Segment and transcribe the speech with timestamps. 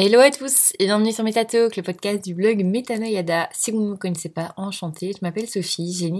[0.00, 3.48] Hello à tous et bienvenue sur MetaTalk, le podcast du blog Metanoyada.
[3.52, 5.92] Si vous ne me connaissez pas, enchantée, je m'appelle Sophie.
[5.92, 6.12] J'ai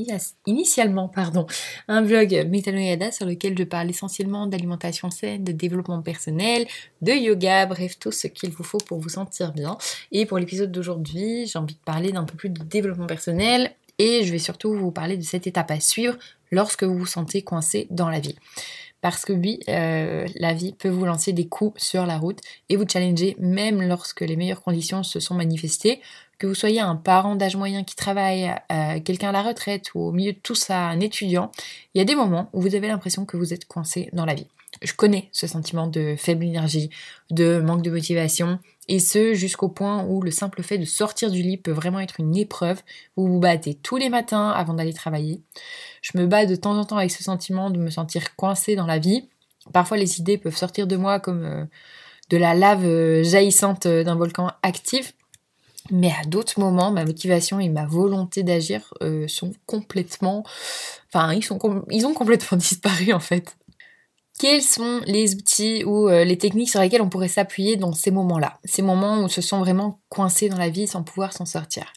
[0.47, 1.47] initialement pardon,
[1.87, 6.67] un blog Metanoyada sur lequel je parle essentiellement d'alimentation saine, de développement personnel,
[7.03, 9.79] de yoga, bref, tout ce qu'il vous faut pour vous sentir bien.
[10.11, 14.25] Et pour l'épisode d'aujourd'hui, j'ai envie de parler d'un peu plus de développement personnel et
[14.25, 16.17] je vais surtout vous parler de cette étape à suivre
[16.51, 18.35] lorsque vous vous sentez coincé dans la vie.
[19.01, 22.77] Parce que oui, euh, la vie peut vous lancer des coups sur la route et
[22.77, 26.01] vous challenger même lorsque les meilleures conditions se sont manifestées.
[26.39, 30.01] Que vous soyez un parent d'âge moyen qui travaille, euh, quelqu'un à la retraite ou
[30.01, 31.51] au milieu de tout ça, un étudiant,
[31.95, 34.35] il y a des moments où vous avez l'impression que vous êtes coincé dans la
[34.35, 34.47] vie.
[34.83, 36.91] Je connais ce sentiment de faible énergie,
[37.31, 38.59] de manque de motivation,
[38.89, 42.21] et ce jusqu'au point où le simple fait de sortir du lit peut vraiment être
[42.21, 42.81] une épreuve.
[43.17, 45.43] Vous vous battez tous les matins avant d'aller travailler.
[46.01, 48.87] Je me bats de temps en temps avec ce sentiment de me sentir coincée dans
[48.87, 49.29] la vie.
[49.73, 51.65] Parfois les idées peuvent sortir de moi comme euh,
[52.31, 55.15] de la lave euh, jaillissante euh, d'un volcan actif.
[55.91, 58.93] Mais à d'autres moments, ma motivation et ma volonté d'agir
[59.27, 60.45] sont complètement...
[61.11, 61.59] Enfin, ils, sont
[61.91, 63.57] ils ont complètement disparu en fait.
[64.39, 68.13] Quels sont les outils ou euh, les techniques sur lesquelles on pourrait s'appuyer dans ces
[68.13, 68.61] moments-là?
[68.65, 71.93] Ces moments où on se sent vraiment coincé dans la vie sans pouvoir s'en sortir.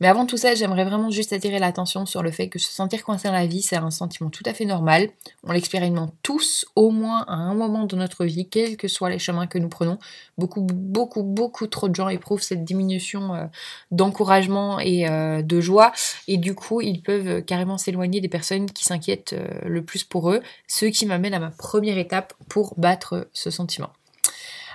[0.00, 3.04] Mais avant tout ça, j'aimerais vraiment juste attirer l'attention sur le fait que se sentir
[3.04, 5.08] coincé dans la vie, c'est un sentiment tout à fait normal.
[5.44, 9.20] On l'expérimente tous au moins à un moment de notre vie, quels que soient les
[9.20, 9.98] chemins que nous prenons.
[10.36, 13.44] Beaucoup, beaucoup, beaucoup trop de gens éprouvent cette diminution euh,
[13.92, 15.92] d'encouragement et euh, de joie.
[16.26, 20.42] Et du coup, ils peuvent carrément s'éloigner des personnes qui s'inquiètent le plus pour eux.
[20.66, 23.90] Ce qui m'amène à ma première étape pour battre ce sentiment.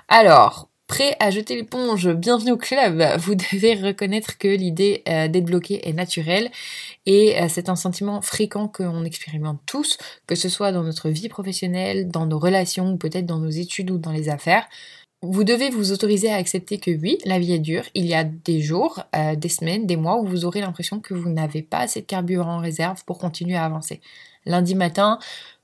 [0.07, 3.03] Alors, Prêt à jeter l'éponge, bienvenue au club.
[3.19, 6.49] Vous devez reconnaître que l'idée euh, d'être bloqué est naturelle
[7.05, 11.30] et euh, c'est un sentiment fréquent qu'on expérimente tous, que ce soit dans notre vie
[11.30, 14.67] professionnelle, dans nos relations ou peut-être dans nos études ou dans les affaires.
[15.21, 17.83] Vous devez vous autoriser à accepter que oui, la vie est dure.
[17.93, 21.14] Il y a des jours, euh, des semaines, des mois où vous aurez l'impression que
[21.14, 24.02] vous n'avez pas assez de carburant en réserve pour continuer à avancer.
[24.45, 25.19] Lundi matin,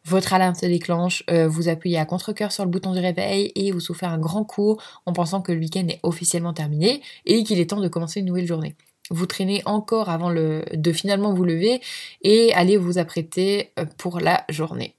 [0.06, 3.72] votre alarme se déclenche, euh, vous appuyez à contre-coeur sur le bouton du réveil et
[3.72, 4.78] vous soufflez un grand coup
[5.08, 8.28] en pensant que le week-end est officiellement terminé et qu'il est temps de commencer une
[8.28, 8.76] nouvelle journée.
[9.10, 11.82] Vous traînez encore avant de finalement vous lever
[12.22, 14.96] et allez vous apprêter euh, pour la journée.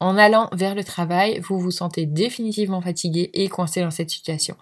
[0.00, 4.56] En allant vers le travail, vous vous sentez définitivement fatigué et coincé dans cette situation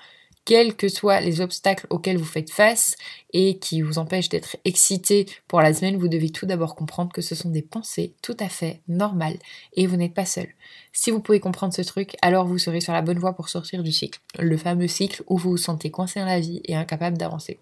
[0.45, 2.97] quels que soient les obstacles auxquels vous faites face
[3.33, 7.23] et qui vous empêchent d'être excité pour la semaine, vous devez tout d'abord comprendre que
[7.23, 9.39] ce sont des pensées tout à fait normales
[9.75, 10.49] et vous n'êtes pas seul.
[10.93, 13.83] Si vous pouvez comprendre ce truc, alors vous serez sur la bonne voie pour sortir
[13.83, 17.19] du cycle, le fameux cycle où vous vous sentez coincé dans la vie et incapable
[17.19, 17.59] d'avancer.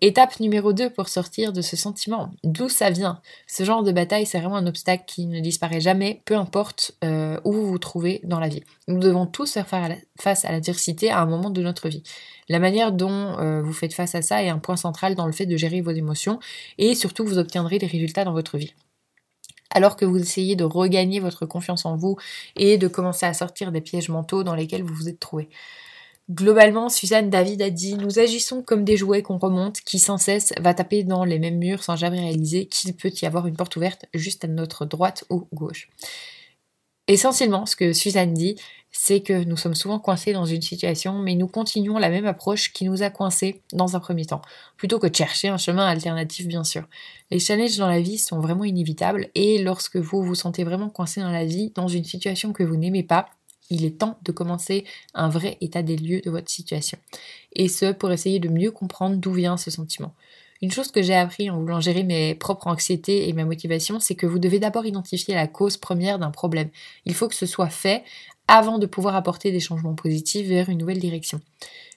[0.00, 2.30] Étape numéro 2 pour sortir de ce sentiment.
[2.44, 3.20] D'où ça vient?
[3.48, 7.40] Ce genre de bataille, c'est vraiment un obstacle qui ne disparaît jamais, peu importe euh,
[7.44, 8.62] où vous vous trouvez dans la vie.
[8.86, 12.04] Nous devons tous faire face à l'adversité à un moment de notre vie.
[12.48, 13.10] La manière dont
[13.40, 15.80] euh, vous faites face à ça est un point central dans le fait de gérer
[15.80, 16.38] vos émotions
[16.78, 18.74] et surtout vous obtiendrez des résultats dans votre vie
[19.70, 22.16] alors que vous essayez de regagner votre confiance en vous
[22.56, 25.50] et de commencer à sortir des pièges mentaux dans lesquels vous vous êtes trouvé.
[26.30, 30.52] Globalement, Suzanne David a dit Nous agissons comme des jouets qu'on remonte, qui sans cesse
[30.60, 33.76] va taper dans les mêmes murs sans jamais réaliser qu'il peut y avoir une porte
[33.76, 35.88] ouverte juste à notre droite ou gauche.
[37.06, 38.56] Essentiellement, ce que Suzanne dit,
[38.90, 42.74] c'est que nous sommes souvent coincés dans une situation, mais nous continuons la même approche
[42.74, 44.42] qui nous a coincés dans un premier temps,
[44.76, 46.84] plutôt que de chercher un chemin alternatif, bien sûr.
[47.30, 51.22] Les challenges dans la vie sont vraiment inévitables, et lorsque vous vous sentez vraiment coincé
[51.22, 53.30] dans la vie, dans une situation que vous n'aimez pas,
[53.70, 54.84] il est temps de commencer
[55.14, 56.98] un vrai état des lieux de votre situation.
[57.54, 60.14] Et ce, pour essayer de mieux comprendre d'où vient ce sentiment.
[60.60, 64.16] Une chose que j'ai appris en voulant gérer mes propres anxiétés et ma motivation, c'est
[64.16, 66.70] que vous devez d'abord identifier la cause première d'un problème.
[67.04, 68.02] Il faut que ce soit fait
[68.48, 71.40] avant de pouvoir apporter des changements positifs vers une nouvelle direction.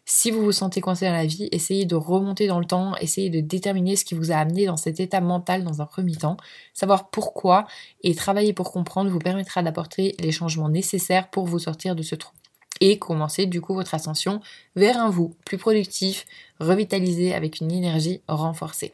[0.06, 3.30] Si vous vous sentez coincé dans la vie, essayez de remonter dans le temps, essayez
[3.30, 6.38] de déterminer ce qui vous a amené dans cet état mental dans un premier temps.
[6.74, 7.68] Savoir pourquoi
[8.04, 12.16] et travailler pour comprendre vous permettra d'apporter les changements nécessaires pour vous sortir de ce
[12.16, 12.34] trou.
[12.82, 14.42] Et commencer du coup votre ascension
[14.76, 16.26] vers un vous plus productif,
[16.60, 18.94] revitalisé avec une énergie renforcée.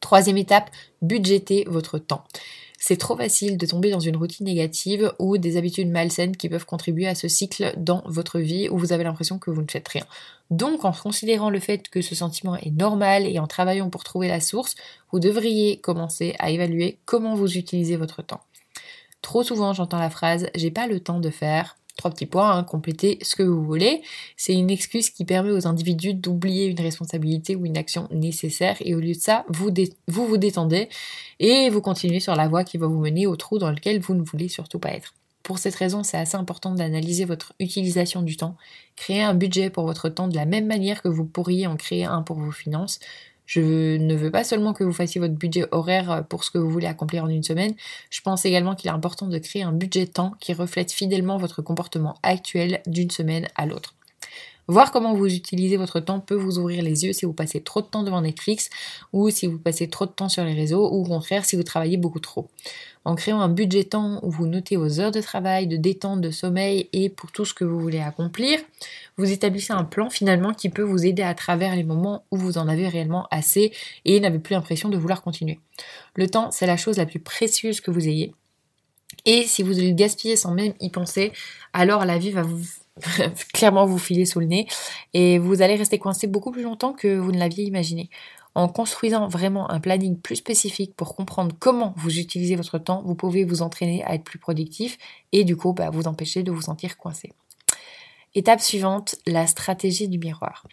[0.00, 2.24] Troisième étape, budgéter votre temps.
[2.86, 6.66] C'est trop facile de tomber dans une routine négative ou des habitudes malsaines qui peuvent
[6.66, 9.88] contribuer à ce cycle dans votre vie où vous avez l'impression que vous ne faites
[9.88, 10.04] rien.
[10.50, 14.28] Donc en considérant le fait que ce sentiment est normal et en travaillant pour trouver
[14.28, 14.74] la source,
[15.12, 18.42] vous devriez commencer à évaluer comment vous utilisez votre temps.
[19.22, 22.64] Trop souvent j'entends la phrase j'ai pas le temps de faire Trois petits points, hein,
[22.64, 24.02] complétez ce que vous voulez.
[24.36, 28.94] C'est une excuse qui permet aux individus d'oublier une responsabilité ou une action nécessaire et
[28.94, 29.70] au lieu de ça, vous
[30.08, 30.88] vous, détendez
[31.38, 34.14] et vous continuez sur la voie qui va vous mener au trou dans lequel vous
[34.14, 35.14] ne voulez surtout pas être.
[35.44, 38.56] Pour cette raison, c'est assez important d'analyser votre utilisation du temps,
[38.96, 42.04] créer un budget pour votre temps de la même manière que vous pourriez en créer
[42.04, 42.98] un pour vos finances.
[43.46, 46.70] Je ne veux pas seulement que vous fassiez votre budget horaire pour ce que vous
[46.70, 47.74] voulez accomplir en une semaine,
[48.10, 51.62] je pense également qu'il est important de créer un budget temps qui reflète fidèlement votre
[51.62, 53.94] comportement actuel d'une semaine à l'autre.
[54.66, 57.82] Voir comment vous utilisez votre temps peut vous ouvrir les yeux si vous passez trop
[57.82, 58.70] de temps devant Netflix
[59.12, 61.62] ou si vous passez trop de temps sur les réseaux ou au contraire si vous
[61.62, 62.48] travaillez beaucoup trop.
[63.04, 66.30] En créant un budget temps où vous notez vos heures de travail, de détente, de
[66.30, 68.58] sommeil et pour tout ce que vous voulez accomplir,
[69.18, 72.56] vous établissez un plan finalement qui peut vous aider à travers les moments où vous
[72.56, 73.72] en avez réellement assez
[74.06, 75.60] et n'avez plus l'impression de vouloir continuer.
[76.14, 78.34] Le temps, c'est la chose la plus précieuse que vous ayez.
[79.26, 81.32] Et si vous le gaspillez sans même y penser,
[81.74, 82.64] alors la vie va vous
[83.52, 84.66] clairement vous filer sous le nez
[85.12, 88.10] et vous allez rester coincé beaucoup plus longtemps que vous ne l'aviez imaginé.
[88.54, 93.16] En construisant vraiment un planning plus spécifique pour comprendre comment vous utilisez votre temps, vous
[93.16, 94.96] pouvez vous entraîner à être plus productif
[95.32, 97.32] et du coup bah, vous empêcher de vous sentir coincé.
[98.36, 100.66] Étape suivante, la stratégie du miroir.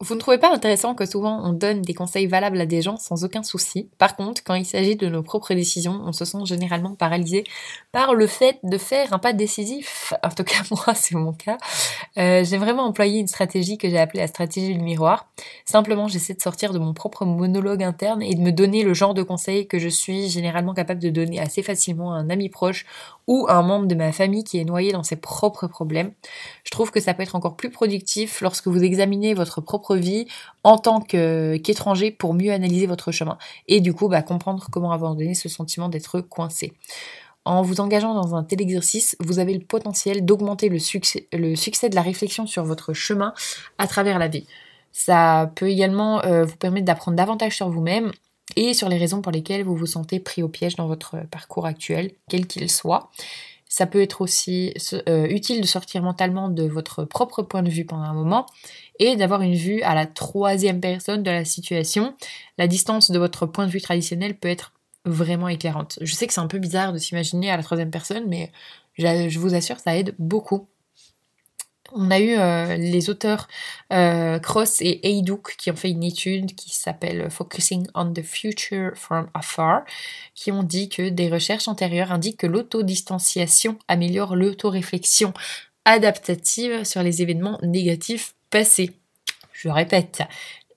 [0.00, 2.98] Vous ne trouvez pas intéressant que souvent on donne des conseils valables à des gens
[2.98, 3.88] sans aucun souci?
[3.98, 7.42] Par contre, quand il s'agit de nos propres décisions, on se sent généralement paralysé
[7.90, 10.14] par le fait de faire un pas décisif.
[10.22, 11.58] En tout cas, moi, c'est mon cas.
[12.16, 15.26] Euh, j'ai vraiment employé une stratégie que j'ai appelée la stratégie du miroir.
[15.64, 19.14] Simplement, j'essaie de sortir de mon propre monologue interne et de me donner le genre
[19.14, 22.86] de conseils que je suis généralement capable de donner assez facilement à un ami proche
[23.28, 26.12] ou un membre de ma famille qui est noyé dans ses propres problèmes.
[26.64, 30.26] Je trouve que ça peut être encore plus productif lorsque vous examinez votre propre vie
[30.64, 33.38] en tant qu'étranger pour mieux analyser votre chemin
[33.68, 36.72] et du coup bah, comprendre comment abandonner ce sentiment d'être coincé.
[37.44, 41.94] En vous engageant dans un tel exercice, vous avez le potentiel d'augmenter le succès, de
[41.94, 43.32] la réflexion sur votre chemin
[43.78, 44.46] à travers la vie.
[44.92, 48.10] Ça peut également euh, vous permettre d'apprendre davantage sur vous-même
[48.58, 51.64] et sur les raisons pour lesquelles vous vous sentez pris au piège dans votre parcours
[51.64, 53.08] actuel, quel qu'il soit.
[53.68, 54.74] Ça peut être aussi
[55.08, 58.46] euh, utile de sortir mentalement de votre propre point de vue pendant un moment
[58.98, 62.14] et d'avoir une vue à la troisième personne de la situation.
[62.56, 64.72] La distance de votre point de vue traditionnel peut être
[65.04, 66.00] vraiment éclairante.
[66.00, 68.50] Je sais que c'est un peu bizarre de s'imaginer à la troisième personne, mais
[68.96, 70.66] je vous assure, ça aide beaucoup.
[71.92, 73.48] On a eu euh, les auteurs
[73.92, 78.92] euh, Cross et Eiduk qui ont fait une étude qui s'appelle Focusing on the Future
[78.94, 79.84] from Afar,
[80.34, 85.32] qui ont dit que des recherches antérieures indiquent que l'autodistanciation améliore l'autoréflexion
[85.86, 88.90] adaptative sur les événements négatifs passés.
[89.52, 90.22] Je répète,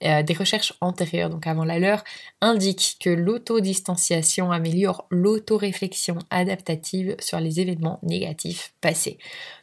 [0.04, 2.04] euh, des recherches antérieures, donc avant la leur,
[2.42, 9.18] indiquent que l'autodistanciation améliore l'autoréflexion adaptative sur les événements négatifs passés.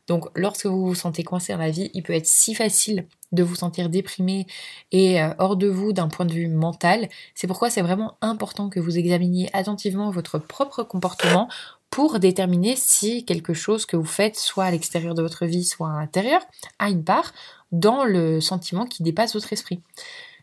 [0.06, 3.42] Donc lorsque vous vous sentez coincé dans la vie, il peut être si facile de
[3.42, 4.46] vous sentir déprimé
[4.92, 7.08] et euh, hors de vous d'un point de vue mental.
[7.34, 11.48] C'est pourquoi c'est vraiment important que vous examiniez attentivement votre propre comportement
[11.90, 15.90] pour déterminer si quelque chose que vous faites, soit à l'extérieur de votre vie, soit
[15.90, 16.42] à l'intérieur,
[16.78, 17.32] a une part
[17.72, 19.80] dans le sentiment qui dépasse votre esprit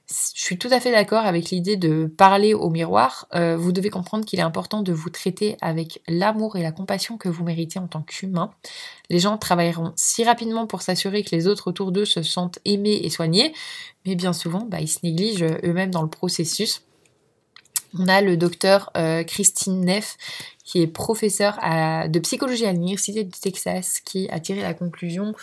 [0.07, 3.28] je suis tout à fait d'accord avec l'idée de parler au miroir.
[3.34, 7.18] Euh, vous devez comprendre qu'il est important de vous traiter avec l'amour et la compassion
[7.18, 8.52] que vous méritez en tant qu'humain.
[9.10, 13.00] Les gens travailleront si rapidement pour s'assurer que les autres autour d'eux se sentent aimés
[13.04, 13.54] et soignés,
[14.06, 16.84] mais bien souvent, bah, ils se négligent eux-mêmes dans le processus.
[17.98, 20.18] On a le docteur euh, Christine Neff,
[20.64, 21.59] qui est professeur
[22.09, 25.33] de psychologie à l'Université du Texas, qui a tiré la conclusion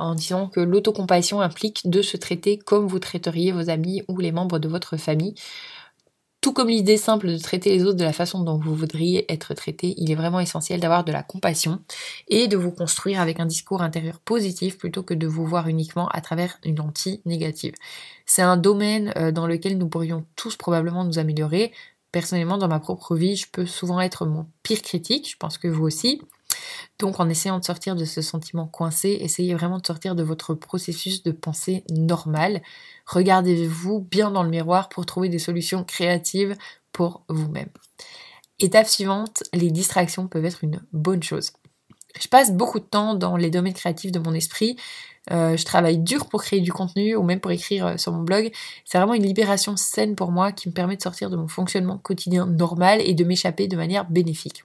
[0.00, 4.32] en disant que l'autocompassion implique de se traiter comme vous traiteriez vos amis ou les
[4.32, 5.34] membres de votre famille.
[6.40, 9.52] Tout comme l'idée simple de traiter les autres de la façon dont vous voudriez être
[9.52, 11.80] traité, il est vraiment essentiel d'avoir de la compassion
[12.28, 16.08] et de vous construire avec un discours intérieur positif plutôt que de vous voir uniquement
[16.08, 17.74] à travers une lentille négative.
[18.24, 21.72] C'est un domaine euh, dans lequel nous pourrions tous probablement nous améliorer.
[22.10, 25.68] Personnellement, dans ma propre vie, je peux souvent être mon pire critique, je pense que
[25.68, 26.22] vous aussi.
[27.00, 30.52] Donc en essayant de sortir de ce sentiment coincé, essayez vraiment de sortir de votre
[30.52, 32.60] processus de pensée normal.
[33.06, 36.56] Regardez-vous bien dans le miroir pour trouver des solutions créatives
[36.92, 37.70] pour vous-même.
[38.58, 41.52] Étape suivante, les distractions peuvent être une bonne chose.
[42.20, 44.76] Je passe beaucoup de temps dans les domaines créatifs de mon esprit.
[45.30, 48.22] Euh, je travaille dur pour créer du contenu ou même pour écrire euh, sur mon
[48.22, 48.50] blog.
[48.84, 51.96] C'est vraiment une libération saine pour moi qui me permet de sortir de mon fonctionnement
[51.96, 54.64] quotidien normal et de m'échapper de manière bénéfique.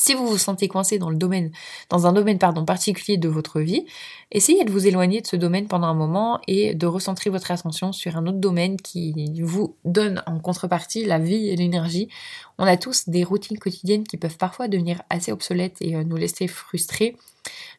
[0.00, 1.50] Si vous vous sentez coincé dans le domaine,
[1.90, 3.84] dans un domaine pardon, particulier de votre vie,
[4.30, 7.90] essayez de vous éloigner de ce domaine pendant un moment et de recentrer votre attention
[7.90, 12.08] sur un autre domaine qui vous donne en contrepartie la vie et l'énergie.
[12.58, 16.16] On a tous des routines quotidiennes qui peuvent parfois devenir assez obsolètes et euh, nous
[16.16, 17.16] laisser frustrés.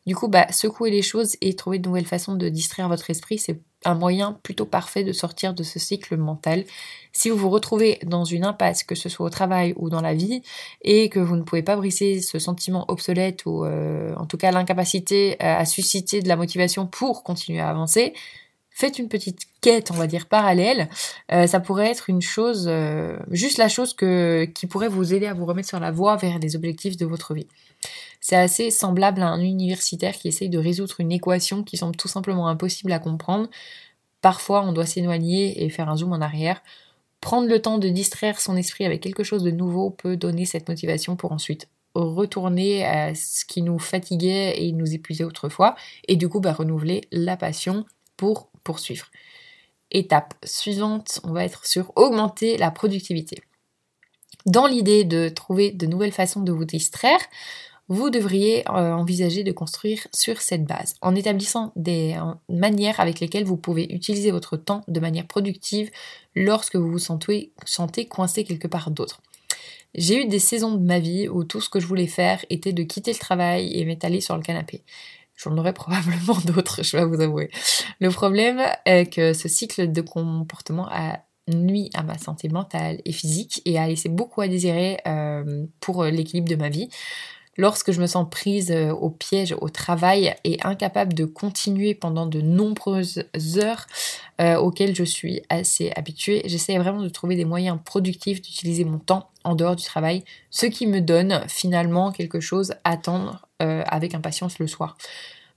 [0.06, 3.38] Du coup, bah, secouer les choses et trouver de nouvelles façons de distraire votre esprit,
[3.38, 6.66] c'est un moyen plutôt parfait de sortir de ce cycle mental.
[7.14, 10.14] Si vous vous retrouvez dans une impasse, que ce soit au travail ou dans la
[10.14, 10.42] vie,
[10.82, 14.52] et que vous ne pouvez pas briser ce sentiment obsolète ou euh, en tout cas
[14.52, 18.14] l'incapacité à susciter de la motivation pour continuer à avancer,
[18.80, 20.88] faites une petite quête, on va dire, parallèle.
[21.34, 25.26] Euh, ça pourrait être une chose, euh, juste la chose que, qui pourrait vous aider
[25.26, 27.48] à vous remettre sur la voie vers les objectifs de votre vie.
[28.22, 32.08] C'est assez semblable à un universitaire qui essaye de résoudre une équation qui semble tout
[32.08, 33.50] simplement impossible à comprendre.
[34.22, 36.62] Parfois, on doit s'éloigner et faire un zoom en arrière.
[37.20, 40.70] Prendre le temps de distraire son esprit avec quelque chose de nouveau peut donner cette
[40.70, 45.76] motivation pour ensuite retourner à ce qui nous fatiguait et nous épuisait autrefois,
[46.08, 47.84] et du coup bah, renouveler la passion
[48.16, 48.50] pour
[49.92, 53.42] Étape suivante, on va être sur augmenter la productivité.
[54.46, 57.20] Dans l'idée de trouver de nouvelles façons de vous distraire,
[57.88, 62.16] vous devriez euh, envisager de construire sur cette base, en établissant des
[62.48, 65.90] manières avec lesquelles vous pouvez utiliser votre temps de manière productive
[66.36, 69.22] lorsque vous vous sentez coincé quelque part d'autre.
[69.96, 72.74] J'ai eu des saisons de ma vie où tout ce que je voulais faire était
[72.74, 74.84] de quitter le travail et m'étaler sur le canapé.
[75.42, 77.50] J'en aurais probablement d'autres, je vais vous avouer.
[78.00, 83.12] Le problème est que ce cycle de comportement a nuit à ma santé mentale et
[83.12, 86.90] physique et a laissé beaucoup à désirer euh, pour l'équilibre de ma vie
[87.60, 92.26] lorsque je me sens prise euh, au piège au travail et incapable de continuer pendant
[92.26, 93.26] de nombreuses
[93.58, 93.86] heures
[94.40, 98.98] euh, auxquelles je suis assez habituée, j'essaie vraiment de trouver des moyens productifs d'utiliser mon
[98.98, 103.84] temps en dehors du travail, ce qui me donne finalement quelque chose à attendre euh,
[103.88, 104.98] avec impatience le soir.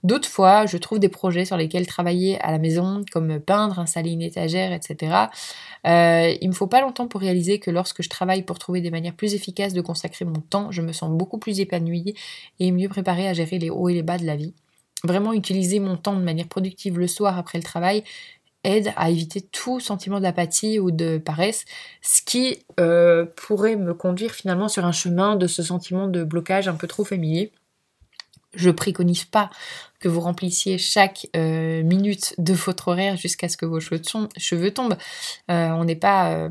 [0.03, 4.11] D'autres fois, je trouve des projets sur lesquels travailler à la maison, comme peindre, installer
[4.11, 5.15] une étagère, etc.
[5.87, 8.91] Euh, il me faut pas longtemps pour réaliser que lorsque je travaille pour trouver des
[8.91, 12.15] manières plus efficaces de consacrer mon temps, je me sens beaucoup plus épanouie
[12.59, 14.53] et mieux préparée à gérer les hauts et les bas de la vie.
[15.05, 18.03] Vraiment utiliser mon temps de manière productive le soir après le travail
[18.65, 21.65] aide à éviter tout sentiment d'apathie ou de paresse,
[22.01, 26.67] ce qui euh, pourrait me conduire finalement sur un chemin de ce sentiment de blocage
[26.67, 27.51] un peu trop familier.
[28.53, 29.49] Je préconise pas
[29.99, 34.97] que vous remplissiez chaque euh, minute de votre horaire jusqu'à ce que vos cheveux, tombent.
[35.49, 36.49] Euh, on n'est pas, euh,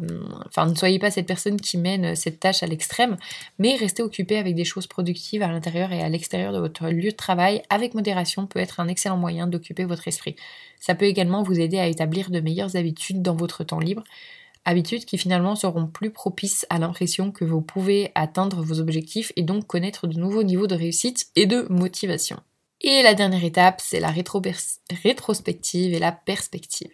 [0.56, 3.18] ne soyez pas cette personne qui mène cette tâche à l'extrême,
[3.58, 7.10] mais restez occupé avec des choses productives à l'intérieur et à l'extérieur de votre lieu
[7.10, 10.34] de travail avec modération peut être un excellent moyen d'occuper votre esprit.
[10.80, 14.02] Ça peut également vous aider à établir de meilleures habitudes dans votre temps libre
[14.64, 19.42] habitudes qui finalement seront plus propices à l'impression que vous pouvez atteindre vos objectifs et
[19.42, 22.40] donc connaître de nouveaux niveaux de réussite et de motivation.
[22.82, 26.90] Et la dernière étape, c'est la rétrospective et la perspective.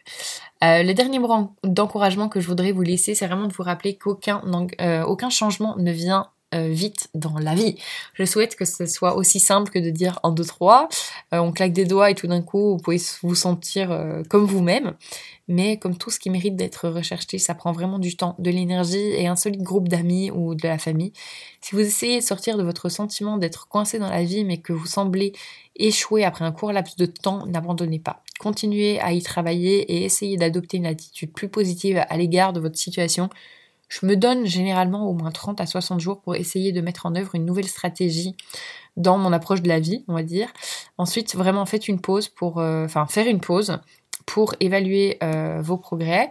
[0.62, 3.96] Euh, le dernier mot d'encouragement que je voudrais vous laisser, c'est vraiment de vous rappeler
[3.96, 4.42] qu'aucun
[4.80, 7.76] euh, aucun changement ne vient euh, vite dans la vie.
[8.12, 10.90] Je souhaite que ce soit aussi simple que de dire en deux trois,
[11.32, 13.88] on claque des doigts et tout d'un coup vous pouvez vous sentir
[14.28, 14.94] comme vous-même.
[15.48, 18.98] Mais comme tout ce qui mérite d'être recherché, ça prend vraiment du temps, de l'énergie
[18.98, 21.12] et un solide groupe d'amis ou de la famille.
[21.60, 24.72] Si vous essayez de sortir de votre sentiment d'être coincé dans la vie mais que
[24.72, 25.32] vous semblez
[25.76, 28.22] échouer après un court laps de temps, n'abandonnez pas.
[28.38, 32.76] Continuez à y travailler et essayez d'adopter une attitude plus positive à l'égard de votre
[32.76, 33.30] situation
[33.88, 37.14] je me donne généralement au moins 30 à 60 jours pour essayer de mettre en
[37.14, 38.34] œuvre une nouvelle stratégie
[38.96, 40.48] dans mon approche de la vie, on va dire.
[40.98, 43.78] Ensuite, vraiment faites une pause pour, euh, enfin faire une pause
[44.28, 46.30] pour évaluer euh, vos progrès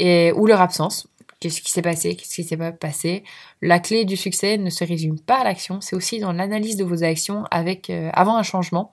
[0.00, 1.08] et ou leur absence.
[1.38, 3.22] Qu'est-ce qui s'est passé, qu'est-ce qui s'est pas passé?
[3.62, 6.82] La clé du succès ne se résume pas à l'action, c'est aussi dans l'analyse de
[6.82, 8.90] vos actions euh, avant un changement,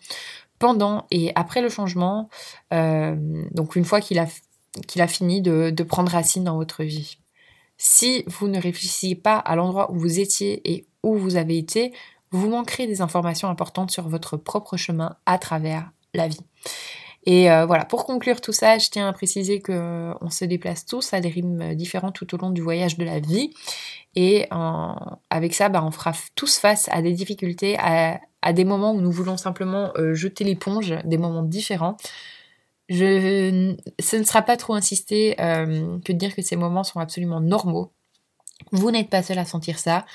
[0.59, 2.29] pendant et après le changement.
[2.71, 7.17] donc une fois qu'il a fini de, prendre racine dans votre vie.
[7.77, 11.91] Si vous ne réfléchissiez pas à l'endroit où vous étiez et où vous avez été,
[12.29, 16.41] vous manquerez des informations importantes sur votre propre chemin à travers la vie.
[17.25, 20.45] Et euh, voilà, pour conclure tout ça, je tiens à préciser que euh, on se
[20.45, 23.53] déplace tous à des rythmes différents tout au long du voyage de la vie.
[24.15, 24.47] Et
[25.29, 28.19] avec ça, bah, on fera tous face à des difficultés, à,
[28.53, 31.97] des moments où nous voulons simplement euh, jeter l'éponge, des moments différents.
[32.89, 37.39] Ce ne sera pas trop insister euh, que de dire que ces moments sont absolument
[37.39, 37.91] normaux.
[38.71, 40.05] Vous n'êtes pas seul à sentir ça.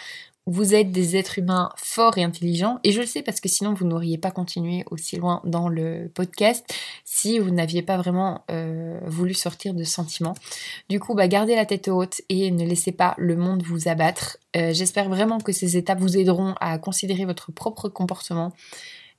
[0.50, 2.78] Vous êtes des êtres humains forts et intelligents.
[2.82, 6.10] Et je le sais parce que sinon vous n'auriez pas continué aussi loin dans le
[6.14, 6.64] podcast
[7.04, 10.32] si vous n'aviez pas vraiment euh, voulu sortir de sentiments.
[10.88, 14.38] Du coup, bah, gardez la tête haute et ne laissez pas le monde vous abattre.
[14.56, 18.54] Euh, j'espère vraiment que ces étapes vous aideront à considérer votre propre comportement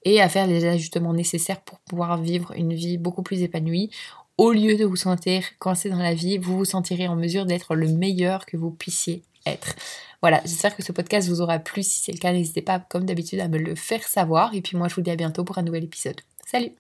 [0.05, 3.91] et à faire les ajustements nécessaires pour pouvoir vivre une vie beaucoup plus épanouie.
[4.39, 7.75] Au lieu de vous sentir coincé dans la vie, vous vous sentirez en mesure d'être
[7.75, 9.75] le meilleur que vous puissiez être.
[10.21, 11.83] Voilà, j'espère que ce podcast vous aura plu.
[11.83, 14.53] Si c'est le cas, n'hésitez pas, comme d'habitude, à me le faire savoir.
[14.53, 16.19] Et puis moi, je vous dis à bientôt pour un nouvel épisode.
[16.45, 16.71] Salut